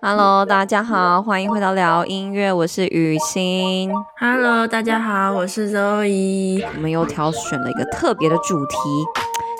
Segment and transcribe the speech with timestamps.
[0.00, 3.90] Hello，大家好，欢迎回到聊音乐，我是雨欣。
[4.18, 6.64] Hello，大家好，我是 Zoe。
[6.74, 8.76] 我们又挑选了一个特别的主题，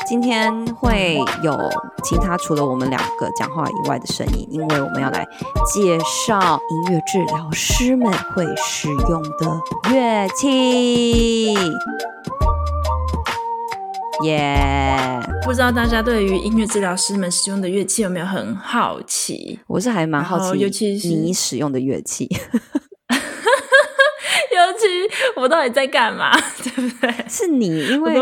[0.06, 1.58] 今天会有
[2.04, 5.26] 其他除了我们两个讲话以外的声音，因为我们要来
[5.66, 9.60] 介绍音乐治疗师们会使用的
[9.92, 11.54] 乐器。
[14.24, 15.44] 耶！Yeah.
[15.44, 19.60] 不知道大家对于音乐治疗师们使用的乐器有没有很好奇？
[19.66, 22.28] 我是还蛮好奇，尤其是你使用的乐器，
[23.10, 26.30] 尤其我到底在干嘛？
[26.62, 27.12] 对不对？
[27.28, 28.14] 是你，因为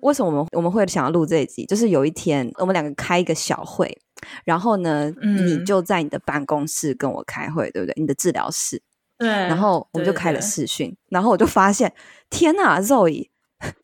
[0.00, 1.64] 为什么我们我们会想要录这一集？
[1.66, 3.96] 就是有一天我们两个开一个小会，
[4.44, 7.94] 然后呢，嗯、你就在你的办公室跟我开会，对不对？
[7.96, 8.80] 你的治疗室，
[9.18, 9.28] 对。
[9.28, 11.92] 然后我们就开了视讯，然后我就发现，
[12.30, 13.28] 天哪，Zoe！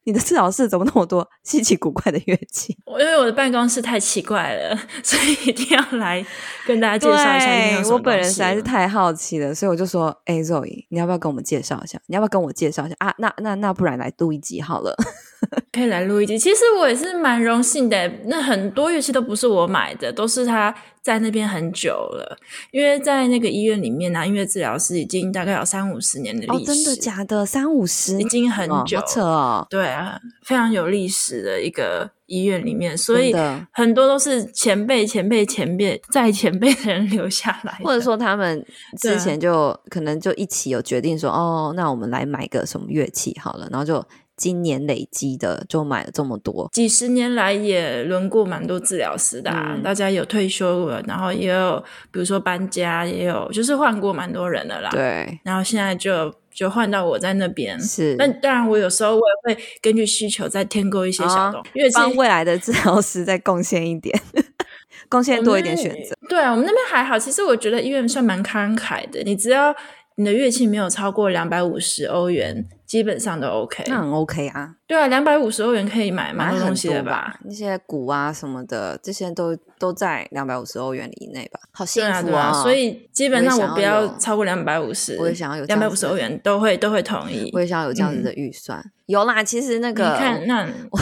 [0.04, 2.76] 你的治疗室怎么那么多稀奇古怪的乐器？
[2.86, 6.24] 我因为我的办公室太奇怪了， 所以一定要来
[6.66, 7.46] 跟大家介绍一下。
[7.46, 12.00] 对，我本人实在是太好奇了，所以我就说：“哎，Zoe，你要不要跟我们介绍一下？
[12.06, 13.14] 你要不要跟我介绍一下啊？
[13.18, 14.96] 那那那不然来录一集好了，
[15.72, 16.38] 可以来录一集。
[16.38, 22.36] 其实我也是蛮荣幸的，那很多乐器都不是我买的，都是他。”在那边很久了，
[22.70, 26.70] 因为在那个医院里面呢、啊，音乐治疗师已经大概有三五十年的历史。
[26.70, 27.46] 哦，真的假的？
[27.46, 29.66] 三五十，已经很久，哦、扯哦。
[29.70, 33.34] 对啊，非常有历史的一个医院里面，所以
[33.72, 38.62] 很多都是前辈、前辈、前辈在前辈的人留下来，或者说他们
[39.00, 44.04] 之前就可能就一起有决定说，哦，那我们来买个什么乐器好了，然后就。
[44.38, 54.88] 今年累积的就买了这么多，几十年来也轮过蛮多治疗师的、啊，嗯、大家有退休了，然后也有比如说搬家，也有就是换过蛮多人的啦。
[54.90, 57.78] 对，然后现在就就换到我在那边。
[57.80, 64.16] 是，那当然我有时候我也会根据需求再添购一些小东西，帮未来的治疗师再贡献一点，
[65.10, 66.16] 贡献多一点选择。
[66.28, 69.74] 对啊，我们那边还好，其实我觉得医院算蛮慷慨的，你只要
[70.14, 72.64] 你的乐器没有超过两百五十欧元。
[72.88, 74.74] 基本上都 OK，那很 OK 啊。
[74.86, 77.38] 对啊，两百五十欧元可以买蛮多东西的吧？
[77.44, 81.60] 那些股啊什么的，这些都都在两百五十欧元以内吧？
[81.70, 82.22] 好幸福啊！
[82.22, 87.50] 对啊，所以基本上我不要超过两百五十，我也想要有两百五十欧元都会都会同意。
[87.52, 88.80] 我也想要有这样子的预算。
[88.80, 90.66] 嗯、有啦，其实那个你看那。
[90.90, 90.98] 我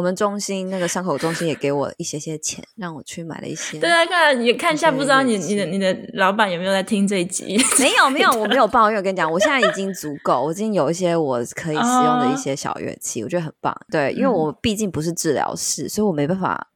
[0.00, 3.78] 们中心那个伤口中心也给我一些些钱，让我去买了一些。
[3.78, 7.56] 对啊，看你看一下，不知道你你的你的老板有没有在听这一集？
[7.78, 8.98] 没有没有，我没有抱怨。
[8.98, 13.74] 我跟你讲，我现在已经足够，我已经有一些我可以使用的一些小乐器，我觉得很棒。
[13.90, 16.68] 对，因为我毕竟不是治疗师，所以我没办法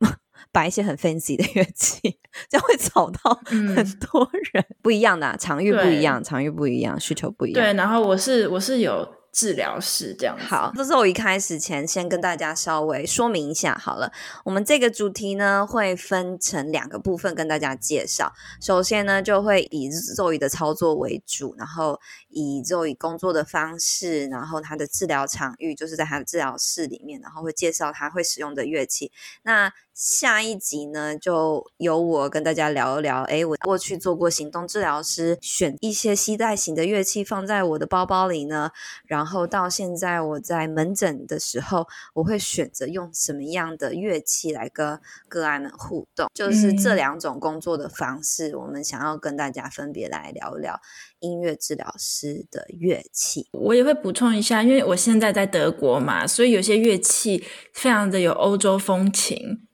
[0.53, 2.19] 摆一些很 fancy 的乐器，
[2.49, 4.65] 这样会吵到很多人。
[4.83, 7.63] 不一样的啊，场域不一样，场域不一样，需求不一样。
[7.63, 9.16] 对，然后我是我是有。
[9.37, 14.11] 治疗室这样好，这是我一开始前先跟大家稍微说明一下好了。
[14.47, 18.33] 我们这个主题呢会分成两个部分跟大家介绍。
[18.63, 29.13] 首先呢就会以 Zoe 的操作为主，然后以 Zoe 工作的方式，然后他的治疗场域就是在他的治疗室里面，然后会介绍他会使用的乐器。
[29.43, 33.23] 那下一集呢，就由我跟大家聊一聊。
[33.25, 38.71] 诶，我过去做过行动治疗师，选一些携带型的乐器放在我的包包里呢。
[39.05, 44.99] 然后到现在我在门诊的时候，我会选择用什么样的乐器来跟
[45.29, 46.31] 个案们互动。
[46.33, 50.81] 就是这两种工作的方式，嗯、我们想要跟大家分别来聊一聊
[51.19, 53.49] 音乐治疗师的乐器。
[53.53, 59.66] 我也会补充一下，因为我现在在德国嘛，所以有些乐器非常的有欧洲风情。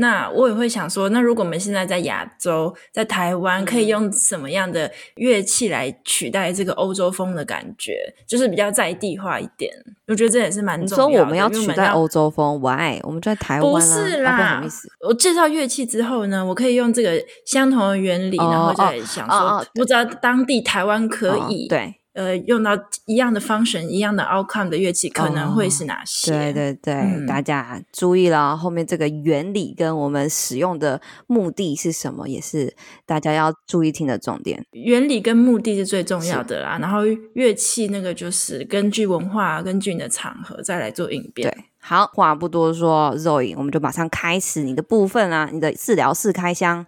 [0.00, 7.92] 那我也会想说，那如果我们现在在亚洲，在台湾，可以用什么样的乐器来取代这个欧洲风的感觉，
[8.26, 9.70] 就是比较在地化一点。
[10.08, 11.10] 我觉得这也是蛮重要的。
[11.10, 12.98] 你说我们要取代欧洲风，Why？
[13.02, 13.70] 我们在台湾。
[13.70, 14.88] 不是啦，啊、不好意思。
[15.06, 21.99] 我介绍乐器之后呢，我可以用这个相同的原理，哦、然后再想说，哦哦、不知道当地台湾可以、哦、对。
[22.12, 22.72] 呃，用到
[23.06, 26.32] 一样的 function、一样的 outcome 的乐器可能会是哪些？
[26.32, 32.74] 哦、对对对，嗯、大家注意了，后面这个原理跟我们使用的目的是什么，也是
[33.06, 34.64] 大家要注意听的重点。
[34.72, 37.02] 原理跟目的是最重要的啦，然后
[37.34, 41.48] 乐器那个就是根据文化、根据你的场合再来做应变。
[41.48, 46.86] 对，好，话不多说，Zoe，我们就马上开始你的部分啊，你的治疗室开箱。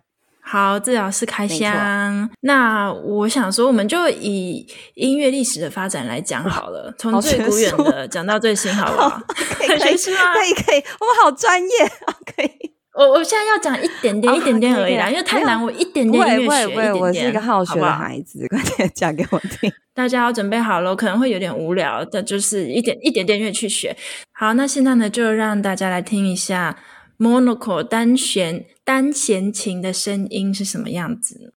[0.53, 2.29] 好，治疗师开箱。
[2.43, 4.67] 那我想说，我们就以
[4.97, 9.23] 音乐历史的发展来讲好了，从最古远的讲到最新，好不好？
[9.29, 12.15] 可以 可以，可以可以，我们好专业啊。
[12.37, 12.51] 可以，
[12.99, 16.99] 我我现在要讲一点点，一点点而已啦，因为太难，我一点点音乐学一点点。
[16.99, 19.73] 我是一个好学的孩子，快点讲给我听。
[19.97, 23.97] 大家要准备好了，可能会有点无聊，但就是一点一点点乐去学。
[24.33, 26.77] 好，那现在呢，就让大家来听一下。
[27.23, 31.55] Monoco 单弦单弦琴的声音是什么样子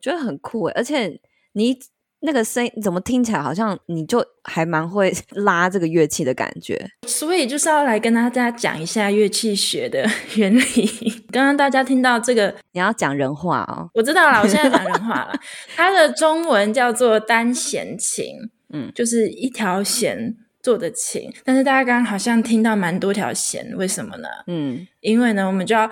[0.00, 1.20] 觉得很酷诶，而且
[1.52, 1.78] 你
[2.22, 10.06] 那个声音怎么听起来好像你就还蛮会 拉这个乐器的感觉，所以就是要来跟大家讲一下乐器学的
[10.36, 11.24] 原理。
[11.32, 15.32] 刚刚大家听到这个，你要讲人话哦，我知道了，我现在讲人话了。
[15.74, 18.34] 它的中文叫做单弦琴，
[18.72, 24.28] 嗯，就是一条弦做的琴，但是大家刚刚好像听到蛮多条弦，为什么呢？
[24.46, 25.90] 嗯，因为呢，我们就要。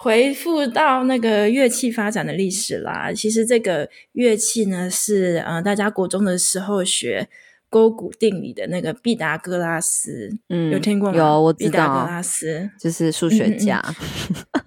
[0.00, 7.28] 回复到那个乐器发展的历史啦，其实这个乐器呢是呃大家国中的时候学
[7.68, 11.18] 勾股定理的那个毕达哥拉斯，嗯，有听过吗？
[11.18, 11.70] 有，我知道。
[11.70, 14.62] 毕达哥拉斯就是数学家，嗯 嗯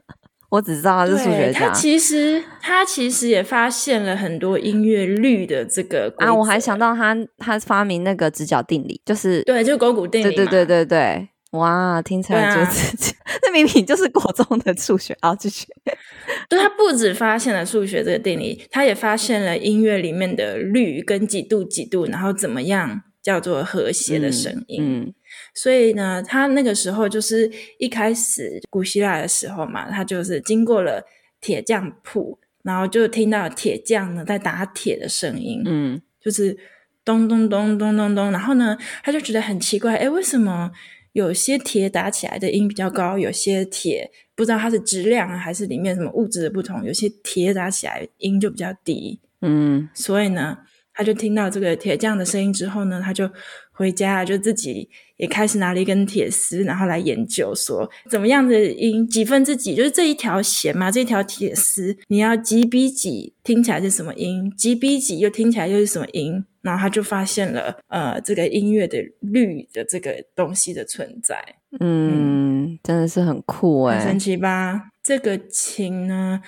[0.50, 1.60] 我只知道他是数学家。
[1.70, 11.30] 他其实他其实也发现了很多音乐律的这个啊，我还想到他他发明那个直角定理，就是对，就勾股定理，对对对对对。
[11.52, 13.14] 哇，听起来就是
[13.44, 15.68] 那、啊、明明就是国中的数学啊，继续。
[16.50, 24.82] 对，他不止发现了数学这个定理，他也发现了音乐里面的律跟几度几度，然后怎么样叫做和谐的声音。
[24.84, 25.14] 嗯，嗯，
[25.54, 31.04] 所以呢，他那个时候就是一开始古希腊的时候嘛，他就是经过了
[31.40, 36.58] 铁匠铺，然后就听到铁匠呢在打铁的声音，嗯，就是
[37.06, 40.72] 咚咚咚咚咚咚，然后呢，他就觉得很奇怪，哎，为什么？
[41.14, 49.20] 有些铁打起来的音比较高，有些铁不知道它是质量啊，还是里面什么物质的不同，有些铁打起来音就比较低。
[49.42, 50.58] 嗯，所以呢，
[50.94, 53.30] 他就听到这个铁匠的声音之后呢，他就
[53.72, 54.90] 回家就自己
[55.22, 66.44] 也开始拿了一根铁丝，然后来研究说怎么样的音几分之几，就是这一条弦嘛，这一条铁丝你要几比几听起来是什么音，几比几又听起来又是什么音。
[66.64, 71.36] 然后他就发现了，呃，这个音乐的律的这个东西的存在，
[71.80, 74.92] 嗯，嗯真的是很酷哎，很神奇吧？
[75.02, 76.40] 这个琴呢，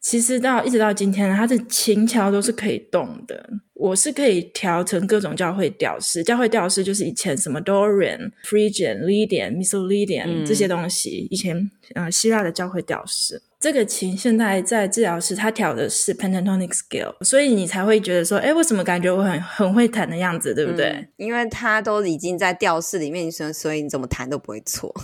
[0.00, 3.48] 其实到一直到今天，它的琴桥都是可以动的。
[3.80, 13.42] 我是可以调成各种教会调式，教会调式就是以前什么 Dorian、Phrygian、Lydian、Missal-Lydian 这些东西，以前呃希腊的教会调式。
[13.58, 20.86] 这个琴现在在治疗室，他调的是 pentatonic scale，所以你才会觉得说，哎，为什么感觉我很很会弹的样子，对不对？
[20.86, 24.94] 嗯、因为它都已经在调式里面，所以你怎么弹都不会错，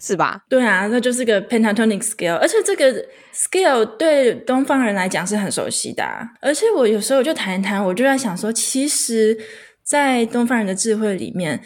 [0.00, 0.44] 是吧？
[0.48, 6.04] 对啊，那就是个 pentatonic scale，而且这个 scale 对东方人来讲是很熟悉的、
[6.40, 9.38] 而且我有时候就弹一弹，我就在想说，其实，
[9.82, 11.60] 在东方人的智慧里面，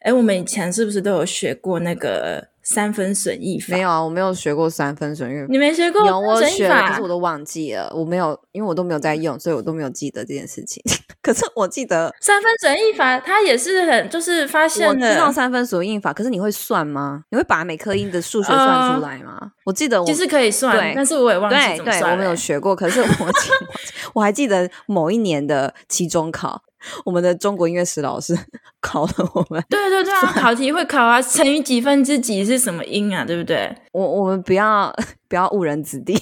[0.00, 2.51] 哎，我们以前是不是都有学过那个？
[2.62, 3.66] 三分损益法？
[3.74, 5.46] 没有啊，我没有学过三分损益法。
[5.48, 6.06] 你没学过？
[6.06, 7.92] 有，我学了，可是我都忘记了。
[7.94, 10.82] 我没有，因为我都没有在用，所以我都没有记得这件事情。
[11.22, 15.08] 可是我记得三分损益法，它也是很就是发现的。
[15.08, 17.24] 我知道三分损益法，可是你会算吗？
[17.30, 19.36] 你会把每颗音的数学算出来吗？
[19.40, 22.00] 呃、我记得我其实可以算，但是我也忘记怎么算。
[22.02, 23.50] 对，我没有学过，可是我记
[24.14, 26.62] 我还记得某一年的期中考。
[27.04, 28.36] 我们的中国音乐史老师
[28.80, 33.74] 考了我们，对对对啊，考题会考啊，乘以几分之几是什么音啊，对不对？
[33.92, 34.94] 我我们不要
[35.28, 36.14] 不要误人子弟，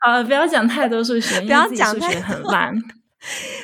[0.00, 2.74] 好了，不要讲太多数学， 不要讲数学很烂，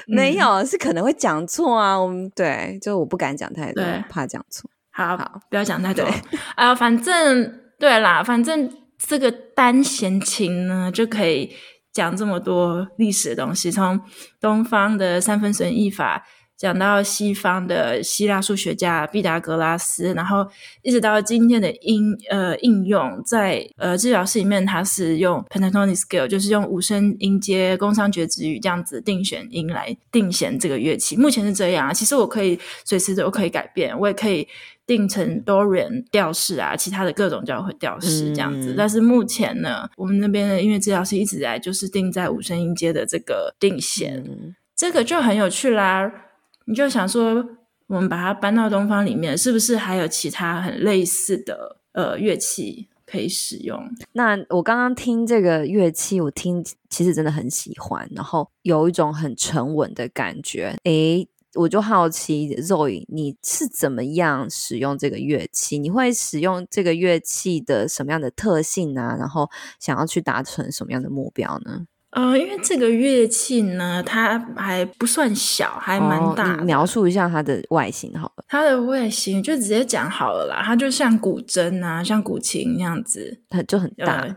[0.07, 4.69] 没有是可能会讲错啊，我们对，就我不敢讲太多，怕讲错。
[4.91, 6.75] 好，好，不要讲太多啊、呃。
[6.75, 11.51] 反正对啦，反正这个单弦琴呢，就可以
[11.93, 14.01] 讲这么多历史的东西，从
[14.41, 16.25] 东方的三分损益法。
[16.63, 20.47] 讲到西方的希腊数学家毕达哥拉斯，然后
[20.83, 31.17] 一直到今天的应呃应用在呃治疗室里面，它是用 pentatonic scale，就是用五声音阶工商角徵羽这样子定弦音来定弦这个乐器。
[31.17, 34.47] 目前是这样啊，其实我可以随时都可以改变，我也可以
[34.87, 38.73] 定成 Dorian 调式啊，其他的各种教会调式这样子。
[38.73, 46.29] 嗯、但是目前呢，我们那边的音乐治疗师一直在就是定在五声音阶的这个定弦，嗯、这个就很有趣啦。
[46.67, 47.45] 你就想说，
[47.87, 53.79] 我们把它搬到东方里面，是不是还有其他很类似的呃乐器可以使用？
[54.13, 60.77] 那我刚刚听这个乐器，我听其实真的很喜欢，然后有一种很沉稳的感觉。
[60.85, 65.79] 诶，我就好奇，Zoe，你是怎么样使用这个乐器？
[65.79, 69.15] 你会使用这个乐器的什么样的特性呢？
[69.19, 71.87] 然后想要去达成什么样的目标呢？
[72.13, 76.53] 呃，因为这个乐器呢，它还不算小，还蛮大。
[76.53, 78.45] 哦，你描述一下它的外形好了。
[78.49, 84.37] 它的外形就直接讲好了啦，它就像古筝啊，像古琴那样子，它就很大，呃、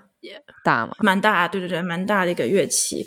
[0.64, 3.06] 大嘛，蛮大，对对对，蛮大的一个乐器。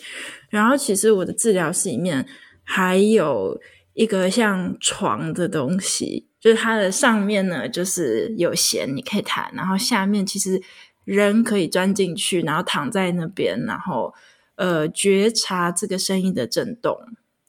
[0.51, 2.27] 然后其实我的治疗室里面
[2.63, 3.59] 还有
[3.95, 10.61] 一个像床的东西，就是它的上面呢，就是有弦你可以弹，然后下面其实
[11.07, 14.13] 人可以钻进去，然后躺在那边，然后。
[14.59, 16.99] 呃，觉察这个声音的震动，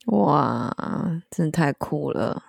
[0.06, 0.72] 哇，
[1.32, 2.44] 真的太酷了！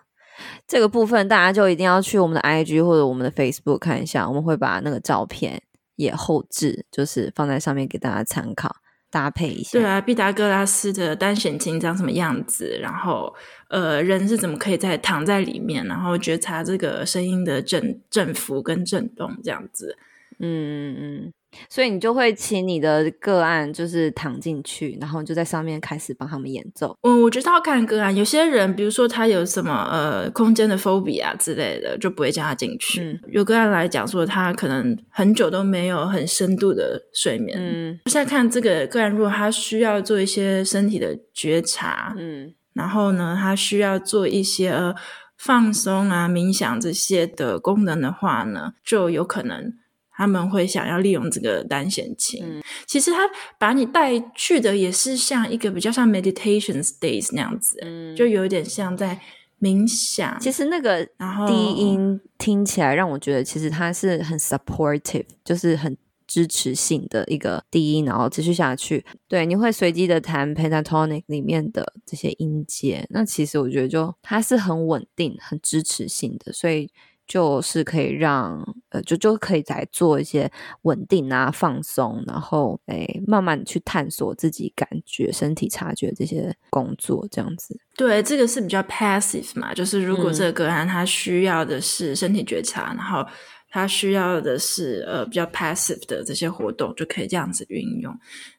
[0.66, 5.62] 这个部分大家就一定要去我们的 IG 或者我们的 Facebook 看一下，我们会把那个照片
[5.96, 8.76] 也后置，就是放在上面给大家参考，
[9.10, 9.78] 搭配一下。
[9.78, 12.78] 对啊，毕达哥拉斯的单弦琴长什么样子？
[12.82, 13.34] 然后，
[13.68, 19.96] 呃，人是怎么可以在躺在里面，然后觉察这个声音的振振幅跟震动这样子？
[20.38, 21.32] 嗯嗯嗯。
[21.68, 26.96] 所以你就会请你的个案就是躺进去，然后就在上面开始帮他们演奏。
[27.02, 33.02] 嗯，我觉得要看个案，有些人比如说他有什么呃空间的 phobia 之类的，就不会叫他进去。
[33.02, 37.58] 嗯，有个案来讲说他可能很久都没有很深度的睡眠。
[37.60, 44.94] 嗯，现在看这个个案，如果他需要做一些身体的觉察，嗯，然后呢，他需要做一些呃
[45.36, 49.74] 放松啊、冥想这些的功能的话呢，就有可能。
[50.20, 53.20] 他们会想要利用这个单弦琴，嗯、其实他
[53.58, 59.18] 把你带去的也是像一个比较像 meditation states 那样子，嗯、就有点像在
[59.62, 60.38] 冥想。
[60.38, 61.02] 其实那个
[61.48, 65.96] 低音听起来让我觉得，其实它是很 supportive，就是很
[66.26, 69.02] 支持性的一个低音，然后持续下去。
[69.26, 76.90] 对，你会随机的弹 pentatonic 里面的这些音阶，那其实我觉得就它是很稳定、很支持性的，所以。
[77.30, 80.50] 就是可以让呃，就就可以来做一些
[80.82, 87.78] 稳定啊、放松，然后诶，慢慢去探索自己感觉、身体察觉这些工作，这样子。
[87.96, 93.24] 对，这个是比较 passive 嘛，就是如果这个个案他需要的是身体觉察，嗯、然后
[93.68, 98.12] 他需要的是呃比较 passive 的这些活动，就可以这样子运用。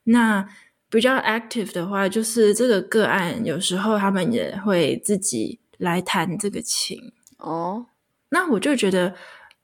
[0.05, 0.47] 那
[0.89, 6.97] 比较 active 的话，就是这个个案有时候他们也会自己来弹这个琴
[7.37, 7.85] 哦。
[8.31, 9.13] 那我就觉得，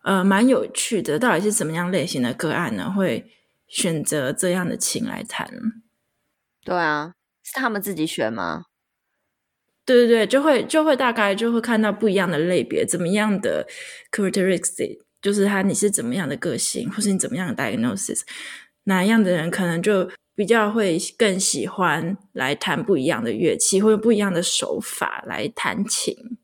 [0.04, 1.18] 呃，蛮有趣的。
[1.18, 2.92] 到底是什么样类型的个案呢？
[2.92, 3.32] 会
[3.68, 5.50] 选择这样的琴来弹？
[6.64, 8.66] 对啊，是他们自己选吗？
[9.86, 13.66] 对对对，就会就会大概就会看到不一样的类别，怎么样的
[14.12, 18.22] characteristic，就是他你是怎么样的个性，或是你怎么样的 diagnosis，
[18.84, 26.38] 哪样的人可能就比较会更喜欢来弹不一样的乐器，或者不一样的手法来弹琴。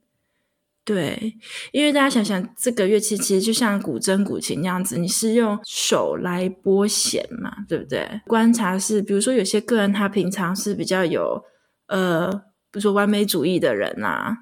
[0.85, 1.37] 对，
[1.71, 8.21] 因为大家想想，这个乐器其实就像古筝、古琴那样子，你是用手来拨弦嘛，对不对？
[8.27, 11.41] 观察是，比如说有些个人他平常是比较有
[11.87, 12.29] 呃，
[12.69, 14.39] 比如说完美主义的人啊，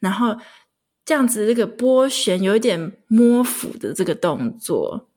[0.00, 0.36] 然后
[1.04, 5.08] 这样子这个拨弦有一点摸抚的这个动作，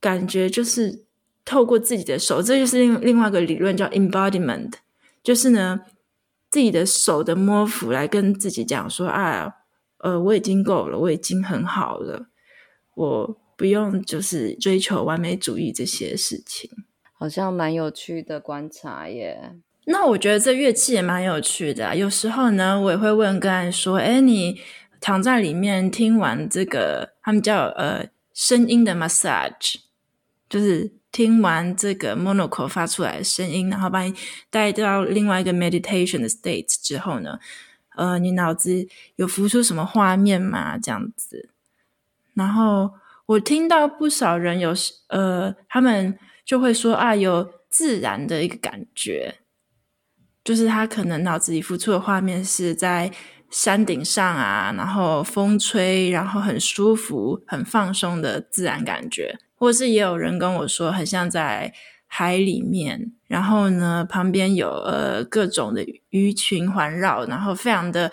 [0.00, 1.04] 感觉就是
[1.44, 4.72] 透过自己的手，这就是另另外一个理论叫 embodiment，
[5.22, 5.82] 就是呢
[6.50, 9.58] 自己的手的摸抚来跟自己讲说啊。
[10.04, 12.26] 呃，我已经够了，我已经很好了，
[12.94, 16.70] 我不用就是追求完美主义这些事情，
[17.14, 19.52] 好像蛮有趣的观察耶。
[19.86, 21.94] 那我觉得这乐器也蛮有趣的啊。
[21.94, 24.60] 有时候呢，我也会问个案说：“哎，你
[25.00, 29.76] 躺在里面听完这个，他们叫呃声音的 massage，
[30.50, 34.12] 就是听完这个 monochord 发出来的声音，然后把你
[34.50, 37.38] 带到另外一个 meditation 的 state 之后呢？”
[37.94, 38.86] 呃，你脑子
[39.16, 40.78] 有浮出什么画面吗？
[40.78, 41.50] 这样子，
[42.34, 42.90] 然后
[43.26, 44.74] 我听到不少人有
[45.08, 49.36] 呃，他们就会说啊，有自然的一个感觉，
[50.44, 53.12] 就是他可能脑子里浮出的画面是在
[53.50, 61.72] 山顶上啊，然后风吹，然后很舒服、很放松的自然感觉，或是也有人跟我说，很像在
[62.16, 68.12] 海里面，然后呢，旁边有呃各种的鱼群环绕，然后非常的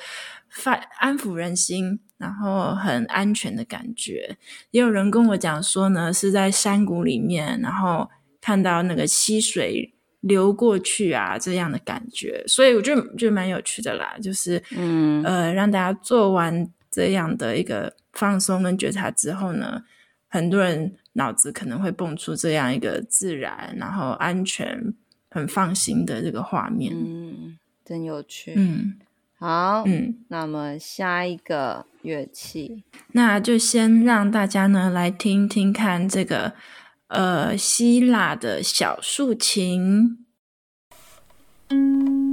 [0.97, 4.35] 安抚人心，然后很安全的感觉。
[4.71, 8.09] 也有人跟我讲说呢，是在山谷里面，然后
[8.41, 9.93] 看到那个溪水。
[10.21, 14.15] 流过去啊，这样的感觉，所以我觉得就蛮有趣的啦。
[14.21, 19.81] 就是，嗯，呃，让大家做完这样的一个放松跟觉察之后呢，
[20.29, 24.93] 很多人脑子可能会蹦出这样一个自然、然后安全、
[25.29, 26.93] 很放心的这个画面。
[26.95, 28.53] 嗯，真有趣。
[28.55, 28.95] 嗯，
[29.37, 36.53] 好，嗯，那么下一个乐器，那就先让大家呢来听听看这个。
[37.13, 40.25] 呃，希腊的小竖琴。
[41.67, 42.30] 很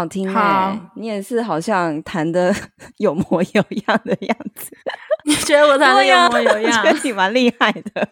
[0.00, 2.54] 好听哎，你也是好像弹的
[2.98, 4.70] 有模有样的样子。
[5.26, 6.80] 你觉得我弹的有模有样？
[6.80, 8.08] 我觉得你蛮厉害的。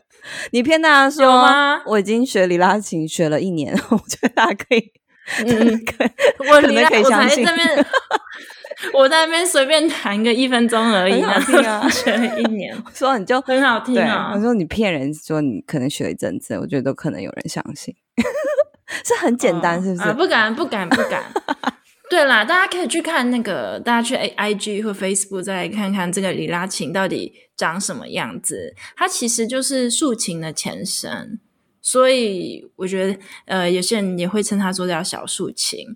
[0.51, 1.81] 你骗大家说吗？
[1.87, 4.93] 我已经学里拉琴学了一年，我觉得大家可以，
[5.47, 6.11] 嗯，可以，
[6.51, 7.47] 我可能可以相信。
[8.93, 11.89] 我在那边随便弹个一分钟而已，很好听啊！
[11.89, 14.33] 学了一年，说你就很好听啊！
[14.35, 17.95] 我说你骗人，说你可能学了一阵子，我觉得都可能有人相信。
[19.05, 20.13] 是很简单，是不是？
[20.15, 21.23] 不敢，不敢，不敢。
[22.11, 28.75] 对啦，大家可以去看那个，大家去 A I G 或 Facebook 再来看看这个里拉琴到底长什么样子。
[28.97, 31.39] 它其实就是竖琴的前身，
[31.83, 35.87] 所以我觉得，呃，有些人也会称它做叫小竖琴。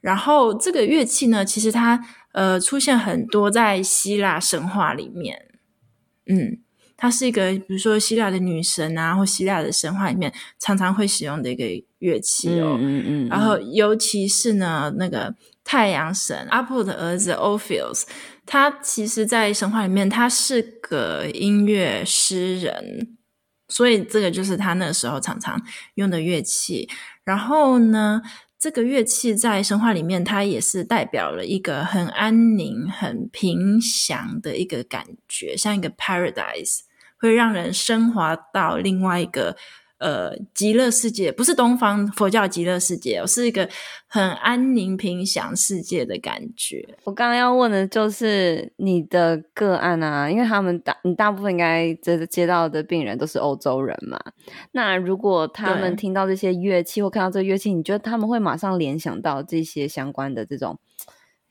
[0.00, 5.46] 然后这个乐器呢，其实它呃出现很多在希腊神话里面，
[6.26, 6.62] 嗯。
[7.00, 11.64] 它是一个，比如说希腊的女神啊，或希腊的神话里面常常会使用的一个
[11.98, 12.76] 乐器哦。
[12.80, 13.28] 嗯嗯，嗯。
[13.28, 15.34] 然后，尤其是呢，那个
[15.64, 18.04] 太阳神阿波的儿子 Orpheus，
[18.46, 23.16] 他其实，在神话里面，他是个音乐诗人，
[23.68, 25.60] 所以这个就是他那时候常常
[25.94, 26.88] 用的乐器。
[27.24, 28.22] 然后呢，
[28.58, 36.80] 这个乐器在神话里面，它也是代表了一个很安宁、很平祥的一个感觉，像一个 paradise。
[37.20, 39.56] 会让人升华到另外一个
[39.98, 43.68] 呃极乐世界，不是东方佛教极乐世界，是一个
[44.06, 46.88] 很安宁平祥世界的感觉。
[47.04, 54.18] 我刚刚要问的就是你的个案啊，因为他们大你大部分应该接接到的病人都是欧洲人嘛。
[54.72, 60.78] 那如果他们听到这些乐器或看到这个乐器，你觉得他们会马上联想到这些相关的这种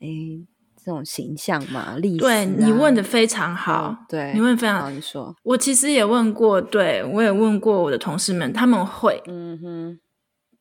[0.00, 0.46] 诶？
[0.88, 4.88] 这种形象嘛，历史、啊、对你问的非常好，嗯、对你问非常好。
[4.88, 10.00] 你说，我其实也问过，对我也问过我的同事们，他们会，嗯哼，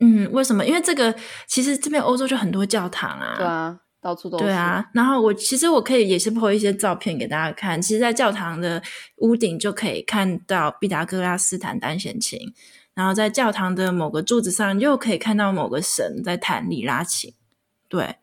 [0.01, 0.65] 嗯，为什么？
[0.65, 1.15] 因为这个
[1.47, 4.43] 其实这边欧洲就很多教堂啊，对啊，到处都是。
[4.43, 7.81] 对啊，然后我其实我可以也是 po 一些照片给大家看。
[7.81, 8.83] 其实，在教堂的
[9.19, 12.37] 屋顶就可以看到毕达哥拉斯弹单弦琴，
[12.93, 17.33] 然后在教堂的某个柱子上又可以看到某个神在弹里拉琴。
[17.87, 18.17] 对，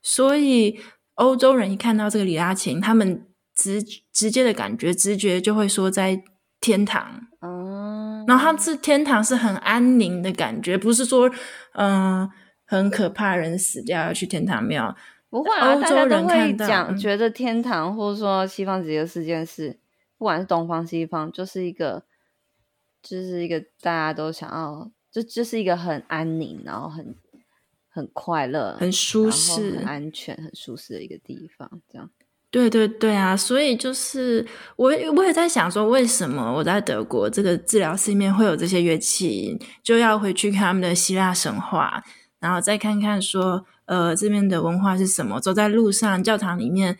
[0.00, 0.80] 所以。
[1.16, 6.22] 欧洲人一看到这个里拉琴，他们直直接的感觉、直觉就会说在
[6.60, 7.26] 天堂。
[7.40, 11.28] 嗯，然后他是天堂是很安宁的感觉，不是说
[11.74, 12.30] 嗯、呃、
[12.64, 14.96] 很可怕，人死掉要去天堂庙。
[15.28, 19.78] 不会啊，欧洲人看到讲觉得天堂或者说西方极乐世界是，
[20.16, 22.04] 不管是东方西方，就是一个
[23.02, 27.14] 就是一个大家都想要，就就是一个很安宁，然后很。
[27.92, 31.70] 很快乐，很舒适，很安全，很舒适的一个地方。
[31.90, 32.10] 这样，
[32.50, 33.36] 对对对啊！
[33.36, 42.02] 所以就是我，我也在想说，为什么我在德国这个治疗室里面会有这些乐器，就要回去看他们的希腊神话，
[42.40, 45.38] 然后再看看说，呃，这边的文化是什么？
[45.38, 46.98] 走在路上，教堂里面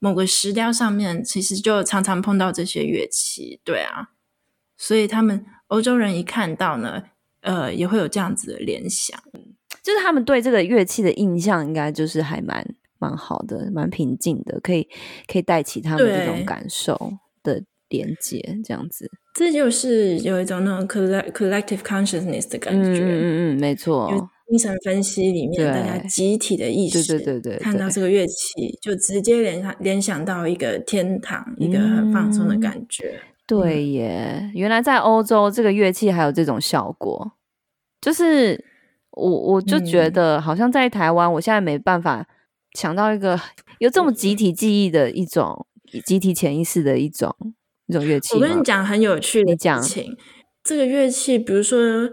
[0.00, 4.10] 某个石雕上面，其实就常常碰到这些乐器，对啊，
[4.76, 7.04] 所以他们欧洲人一看到呢，
[7.42, 9.16] 呃，也会有这样子的联想，
[9.82, 12.64] 就是他们对这个乐器的印象，应该就是还蛮
[12.98, 14.88] 蛮好的，蛮平静的，可以
[15.26, 19.10] 可以带起他们这种感受的连接，这样子。
[19.34, 24.10] 这就是有一种那种 collective consciousness 的感觉，嗯嗯嗯，没错。
[24.48, 33.18] 精神分析里面，大家集体的意识，对对对对，看到这个乐器，就直接联想联想到一个天堂，嗯、一个很放松的感觉。
[33.46, 37.32] 对耶，嗯、原来在欧洲这个乐器还有这种效果，
[38.02, 38.62] 就是
[39.12, 42.26] 我我就觉得好像在台湾，我现在没办法
[42.72, 43.40] 想到一个
[43.78, 47.54] 有这么集体记忆的一种、嗯、集体潜意识的一种。
[47.88, 50.16] 一种乐器，我跟你讲很有趣的事情。
[50.62, 52.08] 这个乐器，比如说，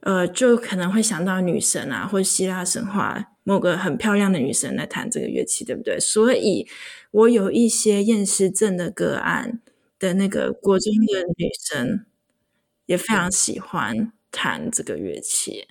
[0.00, 5.98] 呃，就可能会想到女神啊，或希腊神话某个很漂亮的女神来弹这个乐器，对不对？
[5.98, 6.66] 所以，
[7.12, 9.60] 我有一些厌食症的个案
[9.98, 12.04] 的那个国中的女生
[12.86, 15.68] 也非常喜欢弹这个乐器。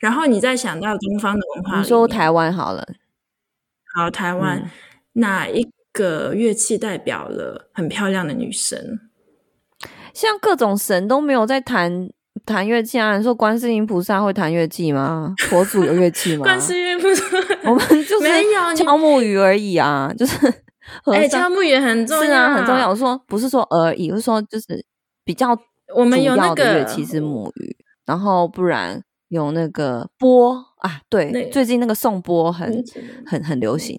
[0.00, 2.84] 然后，你再想到东方的文化，你说台湾好了，
[3.94, 4.70] 好，台湾、嗯、
[5.12, 5.68] 哪一？
[5.92, 9.00] 个乐器代表了很漂亮的女神，
[10.14, 12.08] 像各种神都没有在弹
[12.46, 13.16] 弹乐器啊。
[13.16, 15.34] 你说观世音菩萨会弹乐器吗？
[15.48, 16.44] 佛祖有乐器吗？
[16.44, 17.24] 观世音菩萨，
[17.68, 20.36] 我们 就是没有敲木鱼而已啊，就是
[21.12, 22.88] 哎，敲木鱼很重要，是啊，很重要。
[22.88, 24.86] 我说不是说而已，我是说就是
[25.24, 25.58] 比较
[25.92, 32.84] 我们有那个乐器是木鱼，然后不然有那个波啊，对，那最近那个颂钵很
[33.24, 33.98] 很很流行。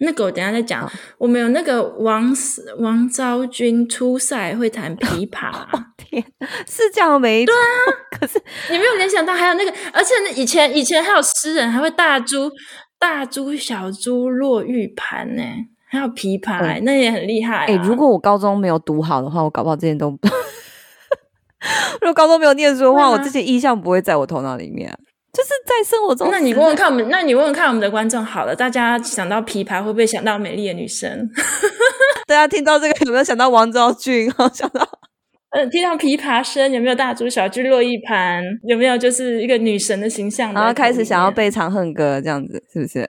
[0.00, 0.88] 那个我等一下再讲。
[1.16, 2.32] 我们有那个王
[2.78, 5.66] 王昭君出塞会弹琵琶，
[5.96, 6.22] 天，
[6.66, 7.52] 是这样没错。
[7.52, 8.40] 对啊，可是
[8.70, 12.50] 你没有联想到还有那个，而且那以前以前还有诗人还会大珠
[12.98, 15.42] 大珠小珠落玉盘呢，
[15.88, 17.66] 还有琵琶，那也很厉害。
[17.66, 20.16] 哎，如果我高中没有读好的话，我搞不好这些都。
[22.00, 24.92] 如果高中没有念书的话，我这些印象不会在我头脑里面。
[25.30, 31.28] 就是在生活中，那你问问看我们，那你问问看我们的观众好了，大家想到琵琶会不会想到美丽的女生？
[32.26, 34.28] 大家听到这个有没有想到王昭君？
[34.52, 34.88] 想到，
[35.50, 38.42] 嗯， 听到琵琶声有没有大珠小珠落玉盘？
[38.66, 40.52] 有没有就是一个女神的形象？
[40.54, 43.06] 然后开始想要背《长恨歌》这样子，是不是？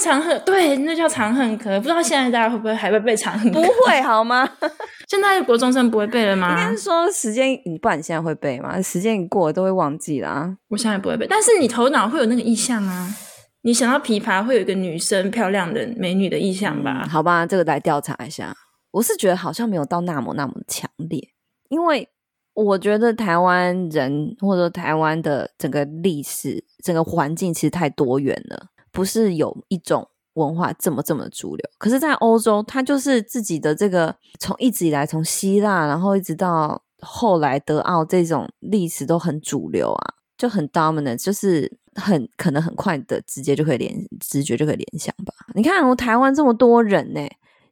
[0.00, 1.76] 长恨》，对，那叫《长恨歌》。
[1.78, 3.60] 不知道现在大家会不会还会背《长恨歌》？
[3.62, 4.48] 不会好吗？
[5.06, 6.50] 现在国中生不会背了吗？
[6.50, 8.80] 应该是说时间，你不然你现在会背吗？
[8.80, 10.56] 时间一过了都会忘记啦。
[10.68, 13.14] 我现在不会背，但是你头脑会有那个意象啊。
[13.62, 17.02] 你想到琵琶，会有一个女生漂亮的美女的意象吧？
[17.04, 18.56] 嗯，好吧，这个来调查一下。
[18.92, 21.20] 我是觉得好像没有到那么那么强烈，
[21.68, 22.08] 因为
[22.54, 30.08] 我觉得台湾人或者台湾的整个历史、整个环境其实太多元了，不是有一种。
[30.34, 45.34] 文化这么这么主流，可是，在欧洲，它就是自己的这个从一直以来，从希腊，然后一直到后来德奥这种历史都很主流啊，就很 dominant，就是很可能很快的直接就可以联直觉就可以联想吧。
[45.56, 47.20] 你看，我台湾这么多人呢，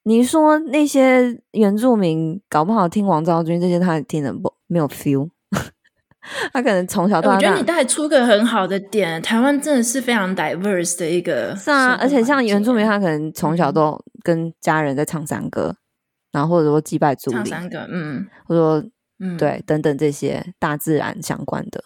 [0.03, 5.31] 你说那些原住民搞不好听王昭君这些，他听的不没有 feel。
[6.53, 11.55] 他可能从小到大，我觉得你带出个很好的点，台湾真的是非常 diverse 的一个。
[11.57, 15.75] 是啊，而且像原住民，他可能从小都跟家人在唱山歌，
[16.33, 21.83] 然后或者说祭拜祖灵，唱山歌，嗯，或者说，嗯，对，等等这些大自然相关的，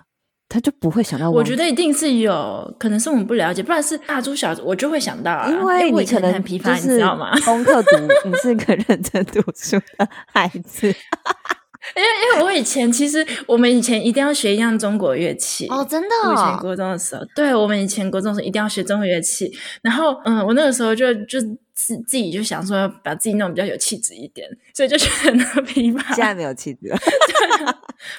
[0.49, 1.31] 他就不会想到。
[1.31, 7.33] 我觉得一定是有可能是我们不了解，不然是大猪小珠，我就会想到啊，因为你可能琵琶，你知道吗？
[7.45, 7.97] 功课读，
[8.29, 10.93] 你是个认真读书的孩子。
[11.97, 16.29] 因为因为我以前其实我们以前一定要学一样中国乐器哦，真的哦。
[16.29, 19.53] 我以前国中的时候，对，我们以前国中的时候一定要学中国乐器。
[19.83, 21.41] 然后嗯，我那个时候就就
[21.75, 26.15] 自自己就想说要把自己弄比较有气质一点，所以就学那个琵琶。
[26.15, 27.75] 现在没有气质了，对，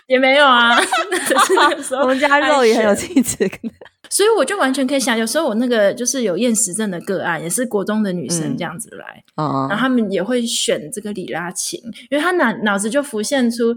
[0.07, 0.75] 也没有啊。
[1.09, 3.49] 那个时候 我们家肉也很有气质。
[4.13, 13.75] 所以我就完全可以想，有时候我那个就是有厌食症的个案，也是国中的女生这样子来，嗯哦、然后他们也会选这个里拉琴，因为他脑脑子就浮现出，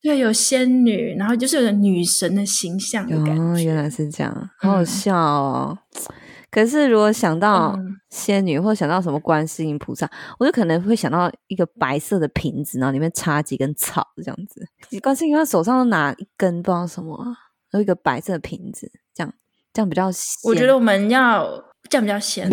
[0.00, 3.42] 对，有仙女，然后就是有个女神的形象的感觉。
[3.42, 5.76] 哦，原来是这样，好好笑哦。
[5.92, 6.14] 嗯、
[6.52, 7.76] 可是如果想到
[8.10, 10.08] 仙女，或想到什么观世音菩萨，
[10.38, 14.64] 我就可能会想到一个白色的瓶子，然后里面插几根草这样子。
[15.00, 17.36] 观世音他手上都拿一根不知道什么，
[17.72, 19.34] 有一个白色的瓶子这样。
[19.74, 21.46] 这样比较鲜，我觉得我们要
[21.90, 22.50] 这样比较鲜。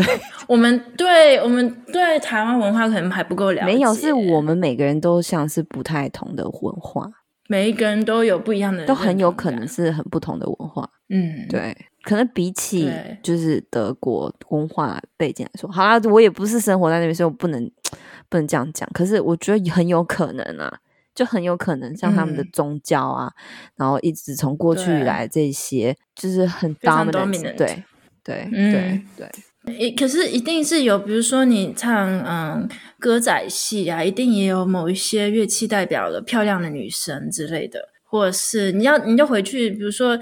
[0.48, 3.66] 我们对我们对台湾文化可能还不够了解。
[3.66, 7.10] 没有，是我们每个人都像是不太同的文化。
[7.48, 10.90] 每一个人都有不一样的，都很有可能是很不同的文化。
[11.10, 12.90] 嗯，对，可能比起
[13.22, 17.70] 就是德国文化背景来说，好啦，我也不是生活在那边，所以我不能
[18.30, 18.90] 不能这样讲。
[18.94, 20.74] 可是我觉得很有可能啊，
[21.14, 23.44] 就很有可能像他们的宗教啊，嗯、
[23.78, 27.84] 然后一直从过去以来这些，就是很 dominant，对
[28.24, 29.02] 对、嗯、对。
[29.18, 29.92] 对。
[29.92, 31.94] 可是一定是有，比如说你唱
[32.26, 40.18] 嗯歌仔戏啊，一定也有某一些乐器代表的漂亮的女神之类的，或者是你要你就回去，比如说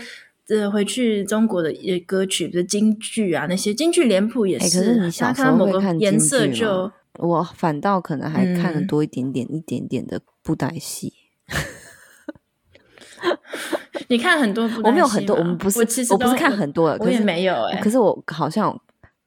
[0.50, 4.66] 呃回去中国的一些歌曲，比如京剧啊那些京剧脸谱也是。
[4.66, 6.92] 欸、可是你小时候会看颜色就？
[7.18, 11.14] 我反倒可能还看的多一点点、嗯、一点点的布袋戏。
[14.08, 17.84] 你看很多布袋戏，我没有很多，我们不是，我其实我不是看很多的，我也没有哎、欸。
[17.84, 18.76] 可是我好像。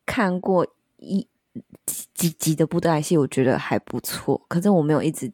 [0.04, 0.66] 看过
[0.98, 1.24] 一
[1.86, 4.44] 几几集的布袋戏，我觉得还不错。
[4.48, 5.32] 可是我没有一直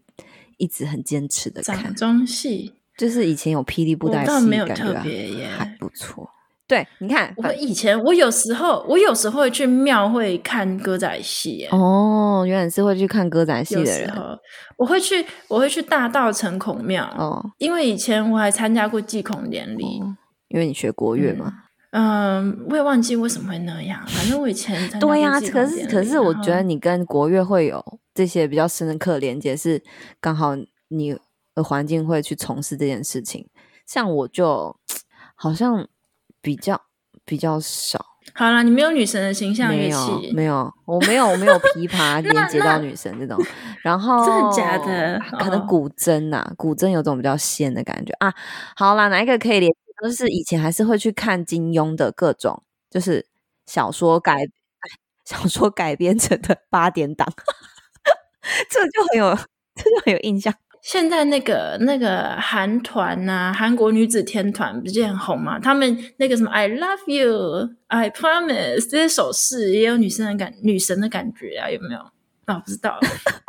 [0.59, 1.83] 一直很坚持的看。
[1.83, 6.31] 掌中戏就是以前有霹雳布袋戏，没有特别耶，还不错。
[6.69, 11.67] 对，你看，我以前我有时候我有时候会去庙会看歌仔戏。
[11.71, 14.13] 哦，原来是会去看歌仔戏的人。
[14.77, 17.05] 我会去，我会去大稻埕孔庙。
[17.17, 19.85] 哦，因为以前我还参加过祭孔典礼。
[20.03, 20.15] 哦，
[20.49, 21.47] 因为你学国乐嘛。
[21.47, 23.99] 嗯嗯，我也忘记为什么会那样。
[24.09, 29.83] 反正我以前对呀、啊，可是可是我觉得你跟国乐会有这些比较深刻的连接，是
[30.21, 30.55] 刚好
[30.89, 31.17] 你
[31.55, 33.49] 的环境会去从事这件事情。
[33.87, 34.77] 像我就
[35.35, 35.89] 好像
[36.49, 36.81] 比较
[37.27, 38.03] 比较少。
[38.33, 43.39] 好啦，你没有女神的形象乐器，没有，我没有，我没有 琵琶连接到女神这种。
[43.83, 45.21] 然后 真的假的？
[45.39, 48.33] 可能古筝呐、啊，古筝有种比较仙的感觉啊。
[48.77, 49.71] 好啦，哪一个可以连？
[50.03, 53.27] 就是以前还是会去看金庸的各种，就是
[53.67, 54.47] 小说改
[55.27, 57.31] 小说改编成的八点档，
[58.71, 59.37] 这就很有，
[59.75, 60.55] 这就很有印象。
[60.89, 65.59] 现在那个那个韩团呐、啊，韩国女子天团不是很红吗？
[65.59, 72.01] 他们那个什么 “I love you, I promise” 这些手势也有女生的感女神的感觉啊，有没有？
[72.47, 72.99] 啊、哦，不知道。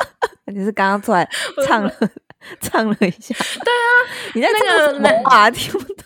[0.52, 1.26] 你是刚刚出来
[1.66, 1.90] 唱了
[2.60, 3.34] 唱了一下？
[3.64, 3.88] 对啊，
[4.34, 4.48] 你在
[5.00, 6.04] 那个话听不懂。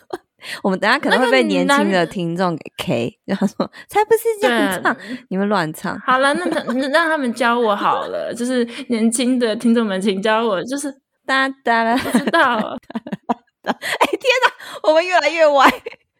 [0.63, 4.97] 我们等下可能会被年轻的听众给 K，然后说才不是这样唱，
[5.31, 5.99] 你们乱唱。
[6.07, 10.95] 好了，那那让他们教我好了，就是年轻的听众们，请教我，就是
[11.27, 12.41] 哒哒啦，不知道。
[13.65, 15.67] 哎、欸、天哪，我们越来越歪，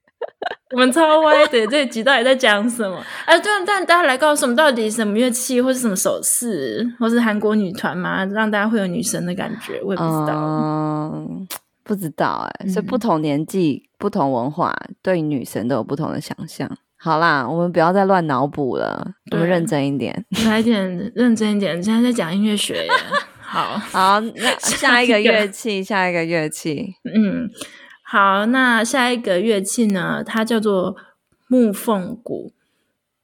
[0.73, 3.03] 我们超歪的，这集到底在讲什么？
[3.27, 8.25] 哎，对，但大家来告诉我们，到底什么乐器，或是什么手势，或是韩国女团嘛？
[8.25, 10.35] 让大家会有女神的感觉，我也不知道。
[10.35, 11.47] 嗯
[11.87, 16.67] 不知道哎、欸，所以不同年纪、嗯、不同文化，对女神都有不同的想象。
[16.97, 21.83] 好啦，我们不要再乱脑补了，我们认真一点，来点认真一点。
[21.83, 22.89] 现在在讲音乐学，
[23.55, 27.49] 好好，那 下一个乐器，下一个乐器，嗯，
[28.03, 30.25] 好，那下一个乐器呢？
[30.25, 30.97] 它叫做
[31.47, 32.53] 木凤鼓，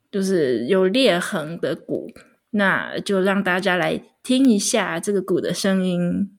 [0.08, 2.12] 就是有裂痕的鼓。
[2.52, 6.30] 那就让大家来听一下这个鼓的声音。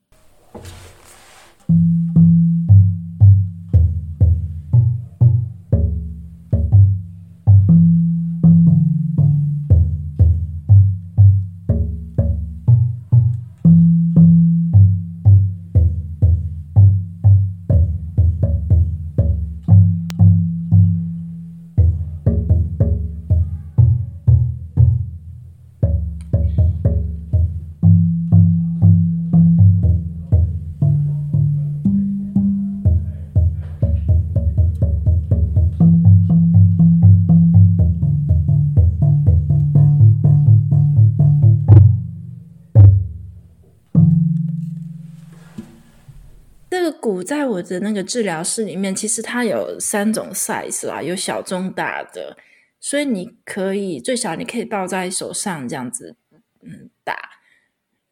[47.02, 52.36] 鼓在我的那个治疗室里面，其实它有三种 size 啦，有小、中、大的，
[52.78, 56.14] 所以你可以最小你可以抱在手上这样子，
[56.62, 57.30] 嗯，打，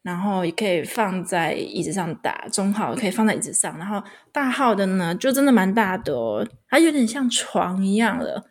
[0.01, 8.43] 然后也可以放在椅子上打，中号可以放在椅子上，然后大号的呢，就真的蛮大的哦，它有点像床一样的，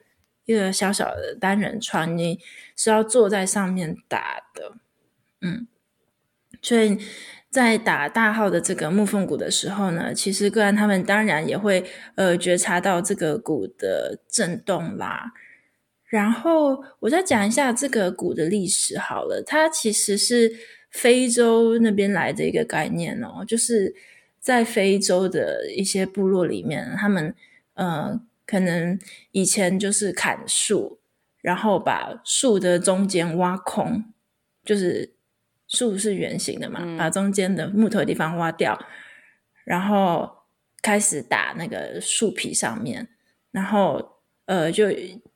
[0.47, 2.41] 一个小小的单人床，你
[2.75, 4.73] 是要坐在上面打的，
[5.43, 5.69] 嗯，
[6.63, 6.99] 所以。
[7.51, 11.85] 在打大号的这个木缝鼓的时候呢，其实个案他们当然也会
[12.15, 15.33] 呃觉察到这个鼓的震动啦。
[16.05, 20.53] 然后我再讲一下这个鼓的历史好了，它其实是
[20.91, 23.97] 非洲那边来的一个概念哦，就是
[24.39, 27.35] 在非洲的一些部落里面，他们
[27.75, 28.97] 呃可能
[29.33, 31.01] 以前就是砍树，
[31.41, 34.05] 然后把树的中间挖空，
[34.65, 35.15] 就是。
[35.71, 38.79] 树是圆形的嘛，把中间的木头的地方挖掉，
[39.65, 40.29] 然后
[40.83, 43.09] 开始打那个树皮上面，
[43.53, 44.93] 然后呃就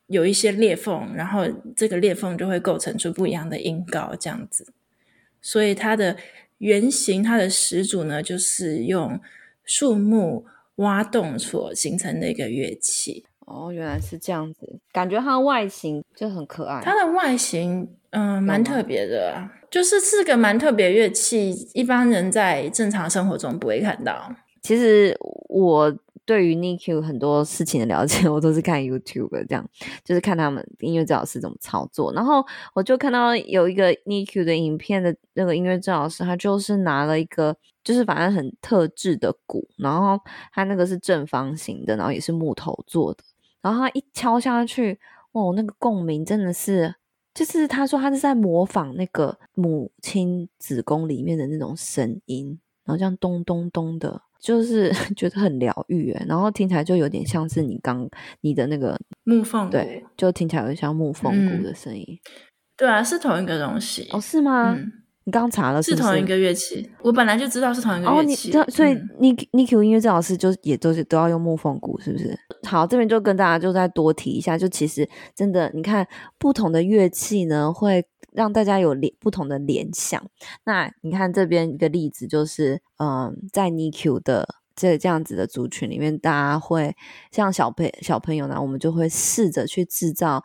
[0.07, 4.73] 有一些裂缝，然后这个裂缝就会构成出不一样的音高，这样子。
[5.41, 6.17] 所以它的
[6.57, 9.19] 原型，它的始祖呢，就是用
[9.63, 10.45] 树木
[10.75, 13.25] 挖洞所形成的一个乐器。
[13.45, 16.81] 哦，原来是这样子，感觉它的外形就很可爱。
[16.83, 24.33] 它的外形，嗯、呃，蛮特别的，啊，就是是个蛮特别乐器，一般人在正常生活中不会看到。
[24.61, 25.15] 其实
[25.47, 29.63] 我对于 NICU 很多事情的了解， 我都是看 YouTube 这样，
[30.03, 32.11] 就是看他们音乐治疗师怎么操作。
[32.13, 40.19] 然后我就看到有一个 NICU 的影片的那个音乐治疗师，他就是拿了一个，就是反正很特制的鼓，然后
[40.51, 43.19] 他那个是正方形的，然后也是木头做的。
[43.65, 44.99] 然后他一敲下去，
[45.31, 46.93] 哦，那个共鸣真的是，
[47.33, 58.07] 就是他说他是在模仿那个母亲子宫里面的那种声音，然后这样咚咚咚的，就是 觉得很疗愈诶，然后听起来就有点像是你刚
[58.41, 62.05] 你的那个木凤鼓，对，就听起来有点像木凤鼓的声音。
[62.07, 62.19] 嗯，
[62.77, 64.75] 对啊，是同一个东西哦，是吗？
[64.77, 64.91] 嗯
[65.25, 68.51] 你刚查了是同一个乐器，我本来就知道是同一个乐器。
[68.55, 72.37] 哦，你所以 NICU NICU 音乐治疗师就也都是都要用木风鼓，是不是？
[72.63, 76.07] 好，这边就跟大家就再多提一下，就其实真的，你看
[76.37, 80.23] 不同的乐器呢，会让大家有联不同的联想。
[80.63, 86.95] 那你看这边一个例子，就是嗯，在 NICU 的这这样子的族群里面，大家会
[87.31, 90.43] 像小朋小朋友呢，我们就会试着去制造诶。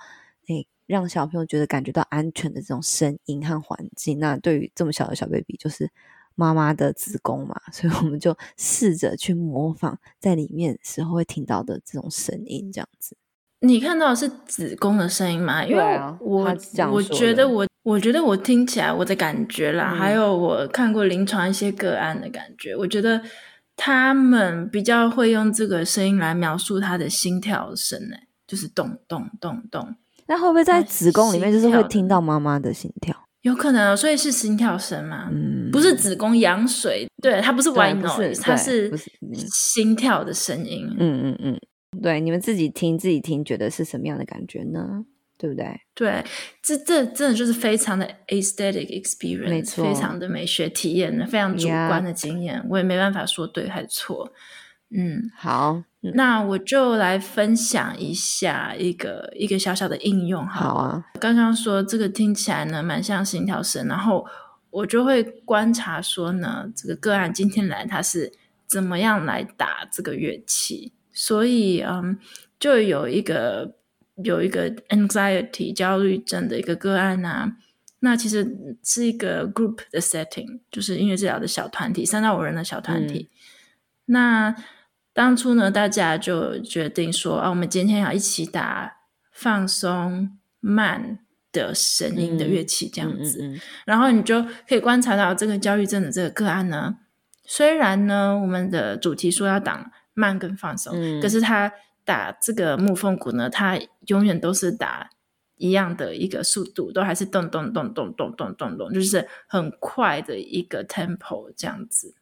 [0.91, 5.89] 让小朋友觉得感觉到安全的这种声音和环境，那对于这么小的小 baby，就是
[6.35, 13.17] 妈妈的子宫嘛，所以我们就试着去模仿在里面时候会听到的这种声音，这样子。
[13.61, 15.65] 你看到的是子宫的声音吗？
[15.65, 15.83] 因为
[16.19, 16.57] 我
[16.91, 23.23] 我觉得我我觉得我听起来我的感觉啦，嗯、还有我看过临床一些个案的感觉，我觉得
[23.77, 29.95] 他们比较会用这个声音来描述他的心跳声，呢，就是咚咚咚咚。
[30.31, 33.13] 那会不会在子宫里面就是会听到妈妈的心跳？
[33.43, 35.29] 有可能，所以是心跳声嘛？
[35.33, 38.97] 嗯，不是子宫羊水，对，它不是 white noise，它是
[39.49, 40.87] 心跳的声音。
[40.97, 41.61] 嗯嗯嗯，
[42.01, 45.05] 对，你们自己听自己听，觉得是什么样的感觉呢？
[45.37, 45.69] 对不对？
[45.97, 46.25] 对，
[46.63, 54.33] 这这真的就是非常的 aesthetic experience，没错，非常的美学体验，非常主观的经验.我也没办法说对还是错。
[54.95, 55.83] 嗯，好，
[56.15, 60.73] 那我就来分享一下一个一个小小的应用好。
[60.73, 64.27] 好啊，刚刚说这个听起来呢，蛮像心跳声，然后
[64.71, 68.33] 我就会观察说呢，这个个案今天来他是
[68.67, 72.19] 怎么样来打这个乐器，所以嗯，
[72.59, 73.75] 就有一个
[74.25, 77.57] 有一个 anxiety 焦虑症的一个个案啊，
[77.99, 83.37] 那其实是一个 group 的 setting，就是音乐治疗的小团体，三到五人的小团体，嗯、
[84.07, 84.57] 那。
[85.13, 88.93] 当初呢，大家就决定说啊，我们今天要一起打
[89.33, 91.19] 放松慢
[91.53, 93.43] 的声音的乐器，这样子。
[93.43, 96.97] 嗯嗯嗯、然后你就可以观察到这个焦虑症的这个个案呢，
[97.45, 101.73] 虽然呢，我们的主题说要打慢跟放松，嗯、可是他
[102.05, 105.11] 打这个木风鼓呢，他永远都是打
[105.57, 112.15] 一样的一个速度，都还是咚咚咚咚咚咚咚咚，就是很快的一个 tempo 这样子。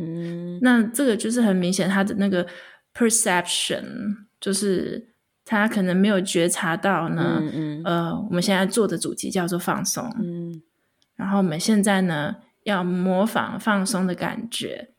[0.00, 2.46] 嗯，那这个就是很明显，他的那个
[2.94, 3.84] perception
[4.40, 7.38] 就是他可能没有觉察到呢。
[7.40, 10.10] 嗯，嗯呃，我们现在做的主题叫做放松。
[10.18, 10.62] 嗯，
[11.16, 14.90] 然后我们现在呢要模仿放松的感觉，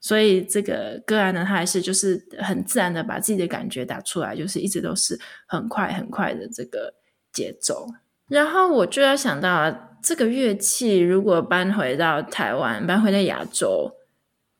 [0.00, 6.92] 所以这个个案呢，他还是就是很自然的把自己的感觉打出来，就是一直都是很快很快的这个
[7.32, 7.86] 节奏。
[8.28, 13.90] 然后我就要想到，这个乐器如果搬回到台湾，搬回到亚洲。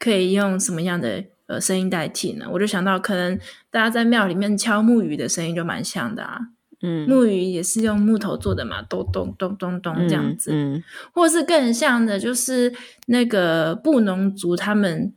[0.00, 2.46] 可以用什么样的呃声音代替呢？
[2.50, 3.38] 我就想到，可能
[3.70, 6.38] 大家在庙里面敲木鱼的声音就蛮像的啊。
[6.82, 10.50] 嗯，木鱼也是用木头做的嘛，咚咚咚咚咚这样子。
[10.52, 12.72] 嗯，嗯或是更像的，就是
[13.08, 15.12] 那个布农族他们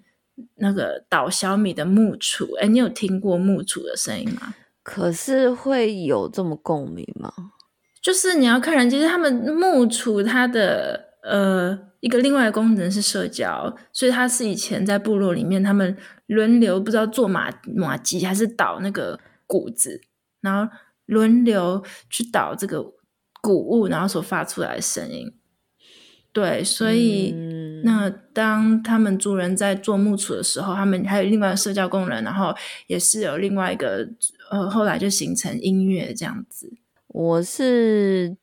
[0.55, 2.59] 那个捣小米的木杵。
[2.59, 4.53] 哎，你有听过木杵的声音吗？
[4.83, 7.31] 可是会有这么共鸣吗？
[8.01, 11.92] 就是你要看人，其实他们木杵它的呃。
[12.03, 15.95] 一个另外的功能是社交，所以他是以前在部落里面，他们
[16.25, 20.01] 轮流不知道做马马吉还是捣那个谷子，
[20.41, 20.69] 然后
[21.05, 22.83] 轮流去捣这个
[23.41, 25.33] 谷物，然后所发出来的声音。
[26.33, 32.53] 对，所以、嗯、那当他们族人在做木杵的时候，他们还有另外的社交功能，然后
[32.87, 34.05] 也是有另外一个
[34.51, 36.69] 呃，后来就形成音乐这样子。
[37.07, 38.35] 我是。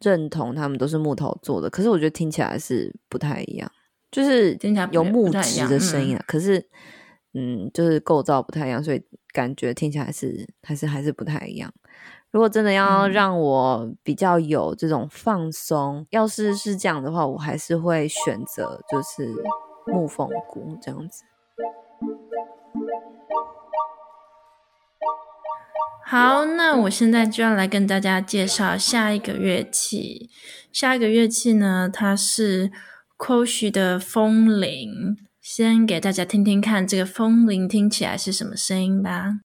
[0.00, 3.70] 认同他们都是木头做的，可是我觉得听起来是不太一样，
[4.10, 6.22] 就是听起来有木质的声音啊。
[6.22, 6.64] 嗯、可是
[7.34, 11.72] 嗯，就是构造不太一样，所以感觉听起来是还是还是不太一样。
[12.30, 19.34] 如果真的要让我比较有这种放松，嗯、要是是这样的话，我还是会选择就是
[19.86, 21.24] 木风鼓这样子。
[26.06, 30.30] 好，那我现在就要来跟大家介绍下一个乐器。
[30.72, 32.70] 下一个乐器呢，它是
[33.18, 35.16] kosh 的风铃。
[35.42, 39.40] 先给大家听听看，这个风铃听起来是什么声音吧。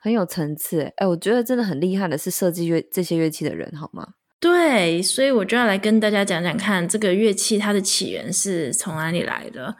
[0.00, 4.14] 很有层次，哎，我觉得真的很厉害的是设计乐这些乐器的人，好吗？
[4.40, 9.76] 对，所以我就要来跟大家讲讲看，这个乐器它的起源是从哪里来的。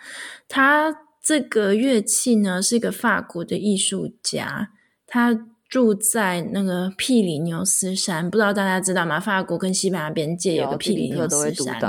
[0.46, 0.94] 它
[1.24, 4.68] 这个乐器呢，是一个法国的艺术家，
[5.06, 9.18] 他住在那个庇里牛斯山，不知道大家知道吗？
[9.18, 11.80] 法国跟西班牙边界有个庇里牛斯山，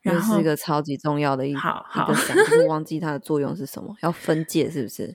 [0.00, 5.14] 然后是一个超级重要的一好好一个山，就是忘 记它的作用是什么，要分界是不是？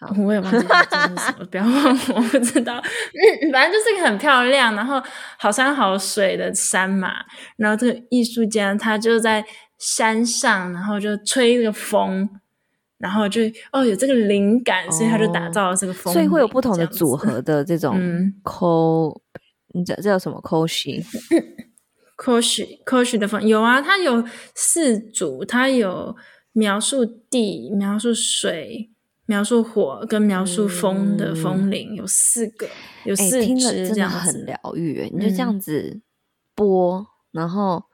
[0.16, 1.74] 我也忘记它是什么，不要问
[2.14, 2.76] 我，不知道。
[2.76, 5.02] 嗯，反正就是一个很漂亮，然后
[5.38, 7.12] 好山好水的山嘛。
[7.56, 9.44] 然后这个艺术家他就在
[9.78, 12.30] 山上，然后就吹这个风，
[12.98, 13.42] 然后就
[13.72, 16.12] 哦有这个灵感，所以他就打造了这个风。
[16.12, 17.98] 所以会有不同的组合的这种
[18.44, 19.20] ko，
[19.74, 24.24] 你知道这叫什么 koshi？koshi，koshi 的风有啊，它有
[24.54, 26.14] 四组，它有
[26.52, 28.92] 描述地，描述水。
[29.28, 32.66] 描述火跟描述风的风铃、嗯、有四个，
[33.04, 35.06] 有四支，真的很疗愈。
[35.14, 36.00] 你就这样子
[36.54, 37.84] 播、嗯，然后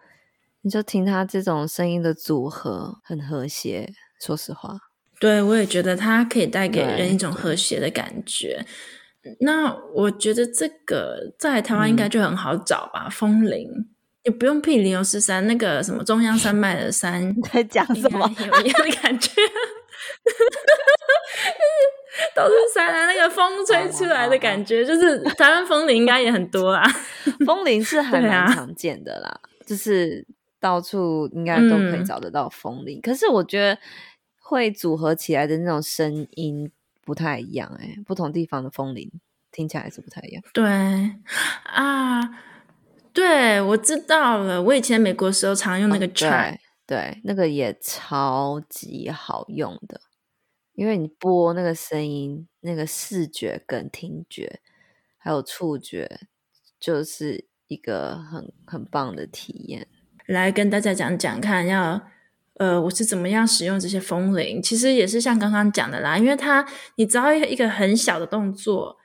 [0.62, 3.92] 你就听它这种声音的组合，很和谐。
[4.20, 4.78] 说实话，
[5.18, 8.64] 对我也觉得它可以带给人一种和谐的感觉。
[9.40, 13.68] 那我觉得这个在台湾应该就很好找吧，嗯、风铃
[14.22, 19.32] 也不用庇里牛斯山，那个什么中央山脉的山，在讲什么有一样的感觉。
[22.34, 26.82] 都是山啊，那个风吹出来的感觉，就是台湾风铃应该也很多啦。
[27.46, 30.26] 风铃是还蛮常见的啦，啊、就是
[30.60, 33.00] 到处应该都可以找得到风铃、嗯。
[33.02, 33.78] 可是我觉得
[34.38, 36.70] 会组合起来的那种声音
[37.04, 39.10] 不太一样、欸，诶不同地方的风铃
[39.52, 40.42] 听起来是不太一样。
[40.52, 40.64] 对
[41.64, 42.20] 啊，
[43.12, 44.60] 对，我知道了。
[44.62, 50.00] 我以前美国时候常用那个哦、对，那个也超级好用的。
[50.74, 54.60] 因为你播那个声音，那个视觉跟听觉，
[55.16, 56.20] 还有触觉，
[56.80, 59.86] 就是一个很很棒的体验。
[60.26, 62.02] 来跟大家讲讲看，要
[62.54, 64.60] 呃，我是怎么样使用这些风铃？
[64.60, 66.66] 其实也是像刚刚讲的啦，因为它
[66.96, 68.96] 你只要一个很小的动作，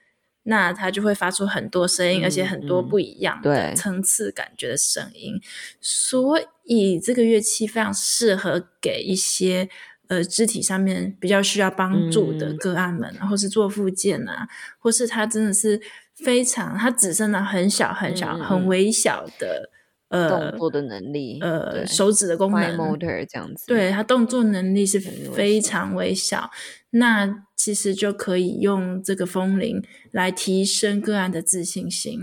[0.43, 5.35] 那它就会发出很多声音，嗯、而且很多不一样的层次感觉的声音。
[5.35, 5.41] 嗯、
[5.79, 9.69] 所以这个乐器非常适合给一些。
[10.09, 14.47] 呃，肢体上面比较需要帮助的个案们，嗯、或是做复健啊，
[14.79, 15.79] 或是他真的是
[16.15, 19.69] 非常，他只剩了很小很小、嗯、很微小的
[20.09, 26.49] 呃动作的能力，呃，手指的功能，motor 这样子，对，他动作能力是非常微小，
[26.89, 32.19] 那其实就可以用这个风铃来提升个案的自信心。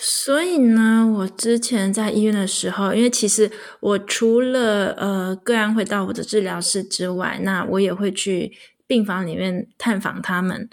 [0.00, 8.52] 所以呢，我之前在医院的时候，因为其实我除了呃个案会到我的治疗室之外，那我也会去
[8.86, 10.68] 病房里面探访他们。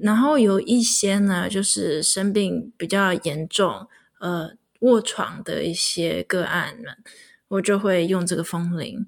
[0.00, 3.88] 然后有一些呢，就是生病比较严重，
[4.20, 6.96] 呃卧床的一些个案们，
[7.48, 9.06] 我就会用这个风铃，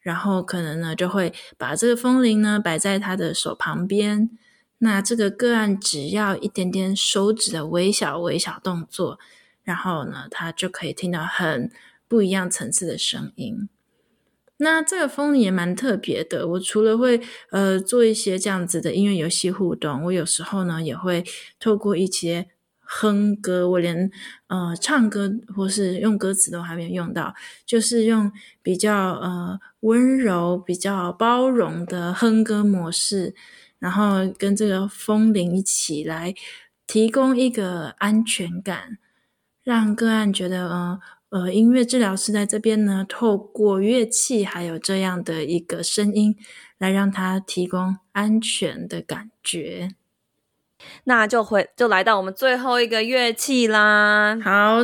[0.00, 4.30] 然后可能呢就会把这个风铃呢摆在他的手旁边。
[4.82, 9.18] 那这个个案只要一点点手指的微小微小动作，
[9.62, 11.70] 然后呢，他就可以听到很
[12.08, 13.68] 不一样层次的声音。
[14.56, 16.48] 那这个风铃也蛮特别的。
[16.48, 17.20] 我除了会
[17.50, 21.24] 呃做一些这样子的音乐游戏互动，我有时候呢也会
[21.58, 22.48] 透过一些
[22.80, 24.10] 哼歌，我连
[24.48, 27.34] 呃唱歌或是用歌词都还没有用到，
[27.66, 33.34] 就是用比较呃温柔、比较包容的哼歌模式。
[33.80, 36.32] 然后跟这个风铃一起来
[36.86, 38.98] 提供一个安全感，
[39.64, 41.00] 让个案觉得，呃
[41.30, 46.36] 呃，音乐治疗师在这边呢，透过乐器还有这样的一个声音，
[46.78, 49.94] 来让他提供安全的感觉。
[51.04, 54.38] 那就回就来到我们最后一个乐器啦。
[54.42, 54.78] 好，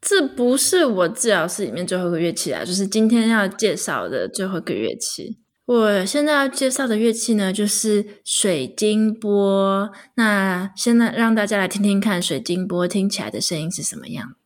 [0.00, 5.38] 这不是我治疗室里面最后一个乐器啊，就是今天要介绍的最后一个乐器。
[5.66, 9.90] 我现在要介绍的乐器呢，就是水晶波。
[10.14, 14.36] 那现在让大家来听听看，水晶波听起来的声音是什么样？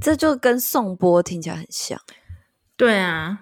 [0.00, 2.00] 这就跟颂钵听起来很像。
[2.76, 3.38] 对啊，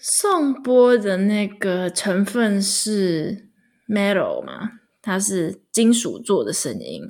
[0.00, 3.48] 颂钵的那个成分是
[3.88, 4.70] metal 嘛，
[5.02, 7.02] 它是金属做的声音。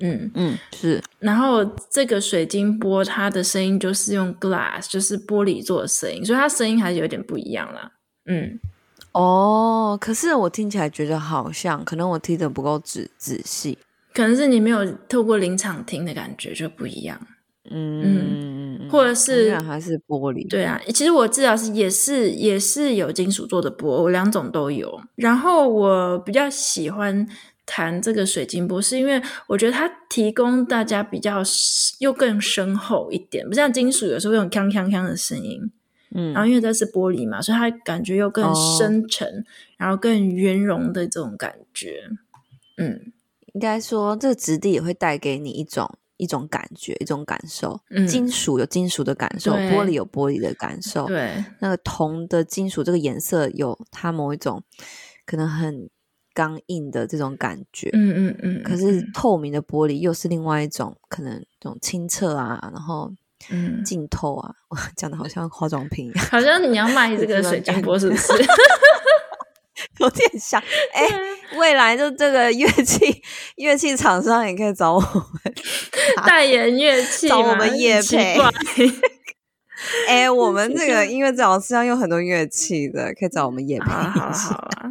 [0.00, 1.02] 嗯嗯，是。
[1.20, 7.92] 然后这个水晶波，它的声音就是用 glass，就是玻璃做的声音，所以它声音还是有点不一样啦。
[8.26, 8.60] 嗯，
[9.12, 13.78] 哦，可是我听起来觉得好像，可能我听得不够仔仔细，
[14.12, 17.18] 可能是你没有透过临场听的感觉就不一样。
[17.70, 20.48] 嗯，嗯，或者是还是玻璃？
[20.48, 25.00] 对啊，其实我治疗是也是也是有金属做的玻，我两种都有。
[25.16, 27.26] 然后我比较喜欢
[27.64, 31.42] 弹这个水晶波，是因为我觉得它提供大家比较
[31.98, 35.70] 又更深厚一点，不像金属有时候会有锵锵锵的声音。
[36.14, 39.44] 嗯，然后因为这是玻璃嘛，所以它感觉又更深沉，哦、
[39.78, 42.04] 然后更圆融的这种感觉。
[42.78, 43.12] 嗯，
[43.54, 45.98] 应该说这个质地也会带给你一种。
[46.16, 47.80] 一种感觉，一种感受。
[47.90, 51.06] 嗯，金属有金属的感受，玻璃有玻璃的感受。
[51.06, 54.62] 对，那个铜的金属，这个颜色有它某一种
[55.24, 55.88] 可能很
[56.34, 57.90] 刚硬的这种感觉。
[57.92, 58.62] 嗯嗯嗯。
[58.62, 63.12] 可是透明的玻璃又是另外一种，可能这种清澈啊，然后
[63.50, 64.54] 嗯，净透啊。
[64.68, 66.26] 哇， 讲的好像化妆品一样。
[66.30, 68.32] 好像你要卖这个水晶钵，是不是？
[69.98, 70.62] 有点像。
[70.92, 73.22] 哎、欸，未来就这个乐器
[73.56, 75.54] 乐器厂商也可以找我们。
[76.26, 78.38] 代言乐器，找我们业配。
[80.08, 83.86] 哎、欸，我们 这个音乐治疗师要用很多乐器的，可以找我们业配。
[83.90, 84.90] 好好啊，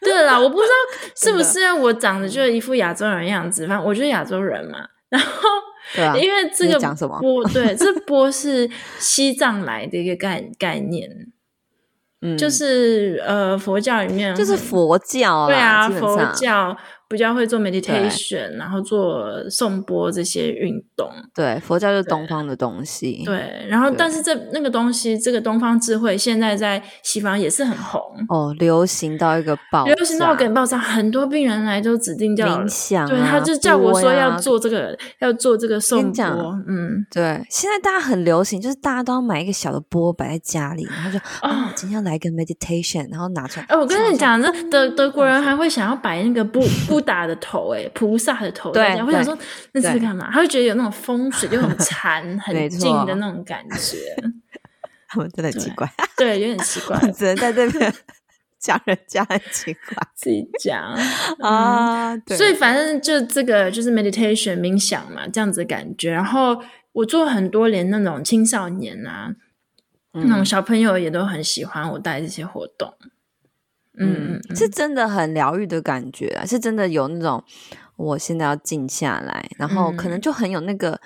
[0.00, 0.72] 对了，我不知道
[1.14, 4.78] 是不是我长得就是一副亚洲人样子，反正我就是亚洲人嘛。
[5.10, 5.48] 然后，
[5.94, 11.08] 对啊，因为这个讲什么钵，对，这波是西藏来的一个概概念，
[12.22, 16.76] 嗯，就是呃佛教里面，就是佛教，对啊，佛教。
[17.12, 21.06] 比较会做 meditation，然后做颂钵这些运动。
[21.34, 23.22] 对，佛教是东方的东西。
[23.26, 28.00] 对，然后但是这那个东西，这个东方智慧现在在西方也是很红
[28.30, 36.58] 哦，流行到一个爆，流行到一个爆炸，很多病人来都指定叫冥想，对，他就叫我说要做这个，要做这个颂钵。
[36.66, 43.66] 嗯，对，现在大家很流行，就是大家都要买一个小的钵摆在家里，然后就哦，今天要来个 meditation，然后拿出来。
[43.68, 46.58] 哎，我跟你讲，这德德国人还会想要摆那个布
[46.88, 47.01] 布。
[47.02, 49.36] 大的头诶、欸，菩萨的头，对，我想说
[49.72, 50.30] 那是干嘛？
[50.32, 53.98] 他会觉得有那种风水，就很禅、很 静的那种感觉。
[55.08, 55.86] 他们真的很奇怪，
[56.16, 57.92] 对，有点奇怪， 只能在这边
[58.58, 60.80] 讲人家很奇怪，自己讲
[61.42, 62.16] 啊。
[62.28, 66.10] 所以反正就这个就是 meditation 冥想嘛，这样子的感觉。
[66.10, 69.34] 然后我做很多年那种青少年啊，
[70.14, 72.94] 嗯、那种小朋友也都很喜欢我带这些活动。
[73.98, 77.44] 嗯，是真的很疗愈的感觉啊，是真的有那种，
[77.96, 80.98] 我现在要静下来，然后可能就很有那个，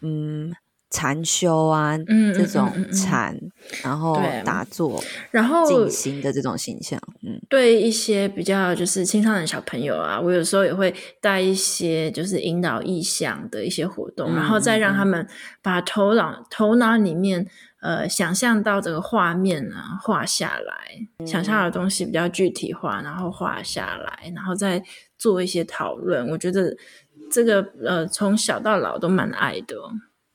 [0.00, 0.52] 嗯，
[0.90, 3.36] 禅修啊，嗯，这种禅，
[3.82, 5.02] 然后打坐，
[5.32, 15.26] 然后静心的这种形象，嗯，对一些比较就是青少年小朋友啊，我有时候也会带一些就是引导意向的一些活动，然后再让他们
[15.62, 17.48] 把头脑头脑里面。
[17.80, 20.74] 呃，想象到这个画面啊，画下来，
[21.18, 24.82] 嗯、想象的东西比较具体化，然后画下来，然后再
[25.18, 26.28] 做一些讨论。
[26.28, 26.76] 我觉得
[27.30, 29.76] 这个呃从小到老都蛮爱的。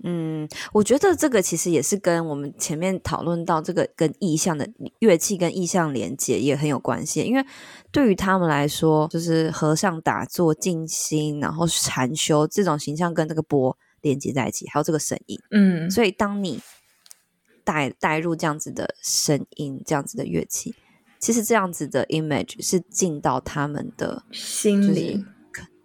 [0.08, 4.68] 嗯，我觉得这个其实也是跟我们前面讨论到这个跟意象的
[5.00, 7.44] 乐器跟意象连接也很有关系，因为
[7.92, 16.60] 对于他们来说，就是和尚打坐静心，然后禅修这种形象跟这个波连接在一起，还有这个声音，嗯，所以当你
[17.66, 20.74] 带带入这样子的声音，这样子的乐器，
[21.20, 25.26] 其实这样子的 image 是进到他们的心里，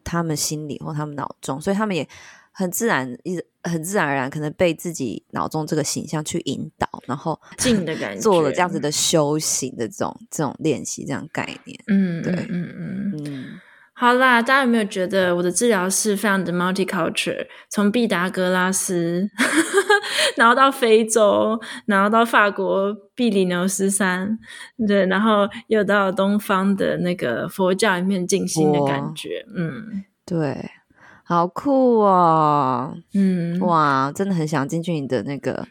[0.05, 2.09] 他们心里或他们脑中，所以他们也。
[2.53, 11.81] 很自然，一很自然而然，可能被自己脑中这个形象去引导，然后静的感觉， 做了这样子的修行的这种这种练习，这样概念。
[11.87, 13.61] 嗯，对，嗯嗯嗯，嗯。
[14.01, 17.47] 好啦，大家有没有觉得我的治疗是非常的 multicultural？
[17.69, 19.29] 从毕达哥拉斯，
[20.39, 24.39] 然后到非洲，然后到法国比利牛斯山，
[24.89, 29.45] 对，然后又到东方的那个佛教里面静心的感觉。
[29.55, 30.71] 嗯，对。
[31.23, 32.93] 好酷哦！
[33.15, 35.65] 嗯，哇，真的很想进去你的那个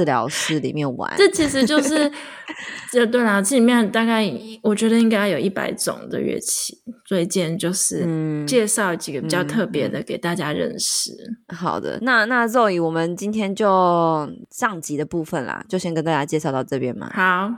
[0.00, 1.12] 治疗室里面玩。
[1.18, 2.10] 这其实就是，
[2.90, 4.24] 这对啦，这里面大概
[4.62, 6.74] 我觉得应该有一百种的乐器，
[7.06, 8.06] 所以今天就是
[8.46, 11.10] 介绍几个比较特别的给大家认识。
[11.12, 17.10] 嗯嗯、好的，那那 Zoe，我们今天就上集的部分啦，就先跟大家介绍到这边嘛。
[17.12, 17.50] 好。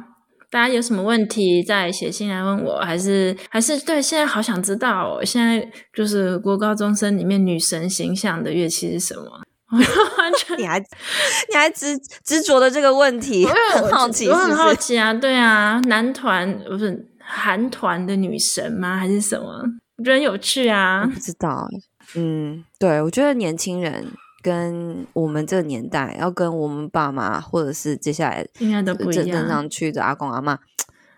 [0.51, 4.03] 大家有什么问题再写信来问我，还是还是对？
[4.03, 9.41] 现在好想知道哦，现在就是国高中生里面女神形象的乐器是什么？
[10.19, 13.51] 完全你还你还执执着的这个问题，我
[13.81, 14.31] 很好奇是是？
[14.31, 18.97] 我很好奇啊，对啊，男团不是韩团的女神吗？
[18.97, 19.65] 还是什么？
[19.97, 21.69] 我觉得很有趣啊，不知道。
[22.15, 24.07] 嗯，对，我觉得年轻人。
[24.45, 29.25] 跟我们这个年代，要跟我们爸妈，或者是接下来应该都不一样。
[29.29, 30.59] 正上去的阿公阿妈，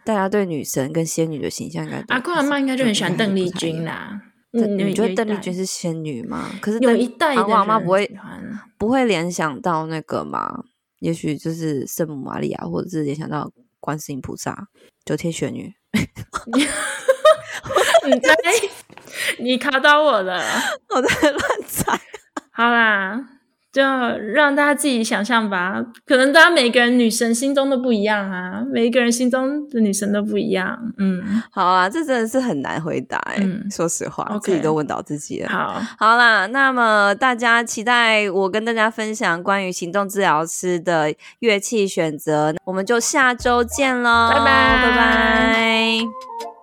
[0.04, 4.20] 大家对女神跟仙女的形象应该，阿公阿妈应该就很喜欢邓丽君啦。
[4.54, 6.48] 你觉得邓丽君是仙女吗？
[6.62, 8.10] 可是有一代阿公阿妈不会
[8.78, 10.64] 不会联想到那个吗？
[11.00, 13.50] 也许就是圣母玛利亚，或者是联想到
[13.80, 14.68] 观世音菩萨、
[15.04, 15.74] 九天玄女。
[18.06, 18.36] 你在
[19.40, 20.42] 你卡到我了，
[20.94, 22.00] 我在乱猜。
[22.52, 23.33] 好啦，
[23.74, 25.84] 就让大家自己想象吧。
[26.06, 30.78] 可能大家每个人女神心中都不一样啊，每一个人心中的女神都不一样。
[30.98, 31.20] 嗯，
[31.50, 35.48] 好啊，这真的是很难回答嗯，说实话，okay, 自己都问到自己了。
[35.48, 46.53] 好，好啦，那么大家期待我跟大家分享关于行动治疗师的乐器选择，我们就下周见喽，拜拜，拜拜。